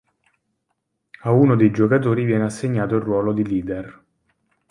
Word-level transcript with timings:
A 1.21 1.29
uno 1.31 1.55
dei 1.55 1.69
giocatori 1.69 2.23
viene 2.23 2.45
assegnato 2.45 2.95
il 2.95 3.03
ruolo 3.03 3.33
di 3.33 3.47
Leader. 3.47 4.03